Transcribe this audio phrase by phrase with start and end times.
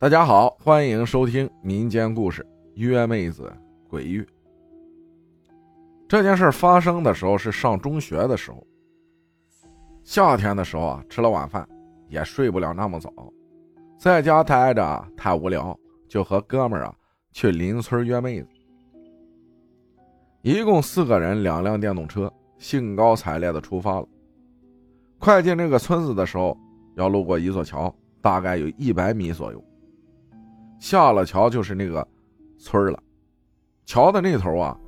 [0.00, 2.40] 大家好，欢迎收听民间故事
[2.74, 3.52] 《约妹子
[3.88, 4.22] 鬼月》。
[6.06, 8.64] 这件事发生的时候是上中学的时候，
[10.04, 11.68] 夏天的时候啊，吃了晚饭
[12.08, 13.12] 也睡不了那么早，
[13.98, 15.76] 在家待着太无聊，
[16.08, 16.94] 就和哥们儿啊
[17.32, 18.48] 去邻村约妹子。
[20.42, 24.06] 一共四个人，两辆电动车，兴高采烈的出发了。
[25.18, 26.56] 快进这个村子的时候，
[26.94, 27.92] 要路过一座桥，
[28.22, 29.60] 大概有一百米左右。
[30.78, 32.06] 下了桥就是那个
[32.58, 33.02] 村了，
[33.84, 34.78] 桥的那头啊，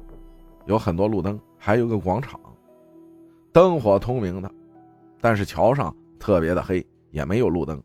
[0.67, 2.39] 有很多路灯，还有个广场，
[3.53, 4.51] 灯火通明的。
[5.21, 7.83] 但是桥上特别的黑，也没有路灯。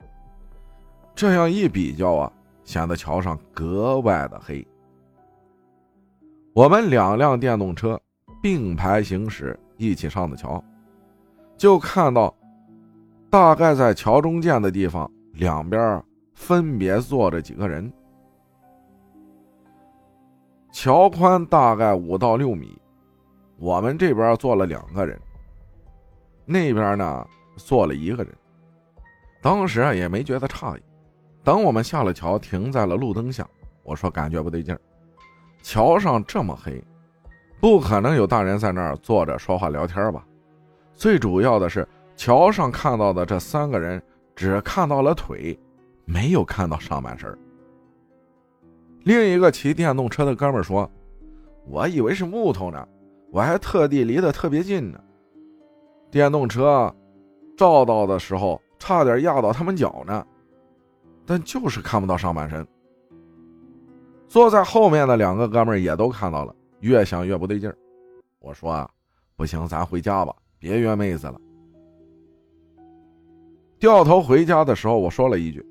[1.14, 2.32] 这样一比较啊，
[2.64, 4.66] 显得桥上格外的黑。
[6.54, 8.00] 我们两辆电动车
[8.42, 10.64] 并排行驶，一起上的桥，
[11.58, 12.34] 就看到
[13.30, 16.02] 大概在桥中间的地方，两边
[16.36, 17.92] 分别坐着几个人。
[20.72, 22.78] 桥宽大概五到六米，
[23.58, 25.20] 我们这边坐了两个人，
[26.46, 28.32] 那边呢坐了一个人。
[29.42, 30.82] 当时啊也没觉得诧异。
[31.44, 33.48] 等我们下了桥，停在了路灯下，
[33.84, 34.82] 我说感觉不对劲儿。
[35.62, 36.84] 桥上这么黑，
[37.62, 40.26] 不可能有大人在那儿坐着说话聊天吧？
[40.94, 44.02] 最主要的是，桥上看到的这三个人
[44.36, 45.58] 只看到了腿，
[46.06, 47.38] 没有看到上半身。
[49.04, 50.90] 另一个骑电动车的哥们说
[51.68, 52.88] ：“我以为是木头呢，
[53.32, 55.00] 我还特地离得特别近呢。
[56.10, 56.94] 电动车
[57.58, 60.26] 照到的时候，差点压到他们脚呢，
[61.26, 62.66] 但就是看不到上半身。”
[64.28, 67.78] 坐在后面的两个哥们也都看到了，越想越不对劲儿。
[68.40, 68.90] 我说：“啊，
[69.36, 71.40] 不行，咱回家吧，别约妹子了。”
[73.78, 75.64] 掉头回家的时候，我说了一句：“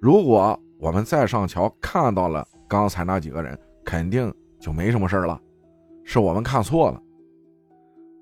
[0.00, 5.38] 如果……”我们再上桥看到了刚才那几个人，肯定就没什么事了，
[6.04, 6.98] 是我们看错了。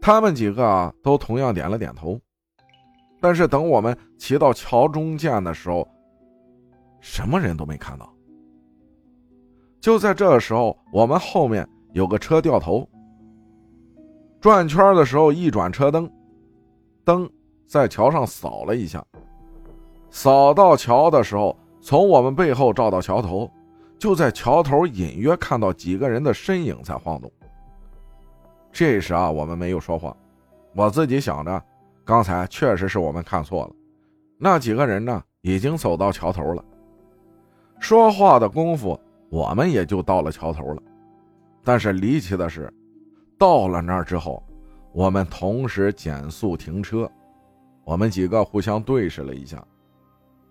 [0.00, 2.19] 他们几个啊都同样点了点头。
[3.20, 5.86] 但是等我们骑到桥中间的时候，
[7.00, 8.12] 什么人都没看到。
[9.80, 12.84] 就在这时候，我们后面有个车掉头，
[14.41, 16.10] 转圈的时候一转车灯，
[17.04, 17.30] 灯
[17.69, 19.00] 在桥上扫了一下，
[20.10, 21.56] 扫到桥的时候。
[21.88, 23.50] 从我们背后照到桥头，
[23.99, 27.32] 就在桥头隐约看到几个人的身影在晃动。
[28.71, 30.15] 这时啊，我们没有说话，
[30.75, 31.65] 我自己想着，
[32.04, 33.72] 刚才确实是我们看错了，
[34.37, 36.62] 那几个人呢已经走到桥头了。
[37.81, 39.00] 说话的功夫，
[39.31, 40.82] 我们也就到了桥头了。
[41.65, 42.71] 但是离奇的是，
[43.38, 44.43] 到了那儿之后，
[44.93, 47.10] 我们同时减速停车，
[47.82, 49.66] 我们几个互相对视了一下。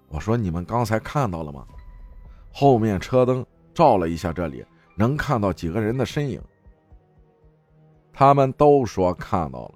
[0.09, 1.65] 我说：“你们刚才看到了吗？
[2.51, 6.41] 后面车灯照了一下这里，能看到几个人的身影。”
[8.13, 9.71] 他们都说看到了。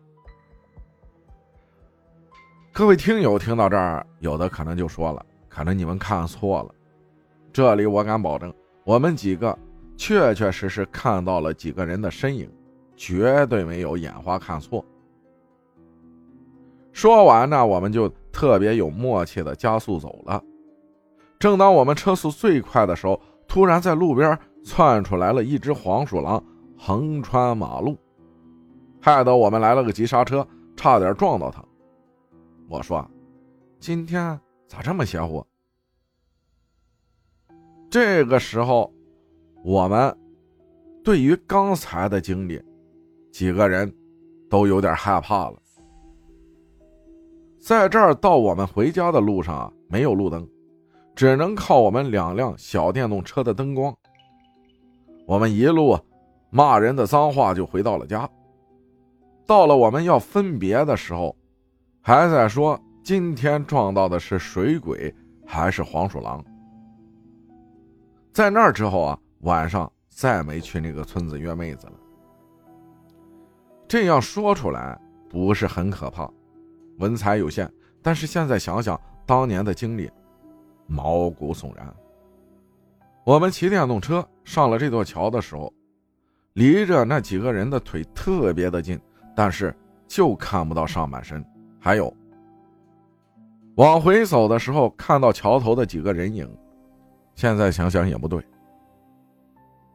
[2.73, 6.73] 各位听友听到这儿，有的可能就说了：“可能你们看错了。”
[7.53, 8.51] 这里我敢保证，
[8.85, 9.55] 我们几个
[9.97, 12.49] 确确实实看到了几个人的身影，
[12.95, 14.83] 绝对没有眼花看错。
[16.93, 20.41] 说完呢，我们就特别有默契的加速走了。
[21.39, 26.43] 正当我们车速最快的时候，突然在路边窜出来了一只黄鼠狼，
[26.77, 27.97] 横穿马路，
[29.01, 31.63] 害得我们来了个急刹车，差点撞到它。
[32.69, 33.05] 我说
[33.79, 35.45] ：“今天咋这么邪乎？”
[37.89, 38.93] 这个时候，
[39.65, 40.15] 我们
[41.03, 42.61] 对于刚才的经历，
[43.33, 43.93] 几个人
[44.49, 45.60] 都有点害怕了。
[47.61, 50.49] 在这儿到我们回家的路上啊，没有路灯，
[51.15, 53.95] 只能靠我们两辆小电动车的灯光。
[55.27, 55.95] 我们一路
[56.49, 58.27] 骂人的脏话就回到了家。
[59.45, 61.35] 到了我们要分别的时候，
[62.01, 65.13] 还在说今天撞到的是水鬼
[65.45, 66.43] 还是黄鼠狼。
[68.33, 71.93] 在那儿之后啊，晚上再没去那个村子约妹子了。
[73.87, 74.99] 这样说出来
[75.29, 76.27] 不是很可怕。
[76.97, 77.71] 文采有限，
[78.01, 80.09] 但是现在想想当年的经历，
[80.87, 81.93] 毛骨悚然。
[83.23, 85.71] 我们骑电动车上了这座桥的时候，
[86.53, 88.99] 离着那几个人的腿特别的近，
[89.35, 89.75] 但是
[90.07, 91.43] 就看不到上半身。
[91.79, 92.13] 还有，
[93.75, 96.47] 往回走的时候看到桥头的几个人影，
[97.35, 98.43] 现在想想也不对。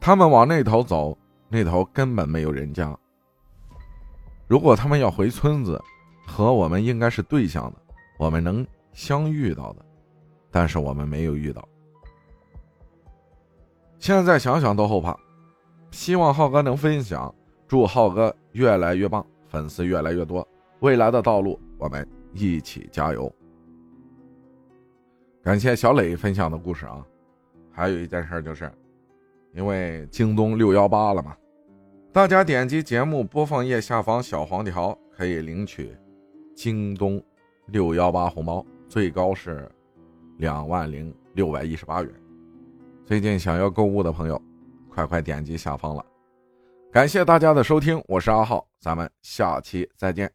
[0.00, 1.16] 他们往那头走，
[1.48, 2.96] 那头根本没有人家。
[4.48, 5.80] 如果他们要回村子。
[6.26, 7.78] 和我们应该是对象的，
[8.18, 9.84] 我们能相遇到的，
[10.50, 11.66] 但是我们没有遇到。
[13.98, 15.16] 现在想想都后怕。
[15.92, 17.32] 希望浩哥能分享，
[17.66, 20.46] 祝浩哥越来越棒，粉丝越来越多，
[20.80, 23.32] 未来的道路我们一起加油。
[25.42, 27.06] 感谢小磊分享的故事啊，
[27.72, 28.70] 还有一件事就是，
[29.54, 31.34] 因为京东六幺八了嘛，
[32.12, 35.96] 大家点击节目播放页下方小黄条可以领取
[36.56, 37.22] 京东
[37.66, 39.70] 六幺八红包，最高是
[40.38, 42.10] 两万零六百一十八元。
[43.04, 44.40] 最近想要购物的朋友，
[44.88, 46.04] 快快点击下方了。
[46.90, 50.32] 感谢大家的收听，我是阿浩，咱们下期再见。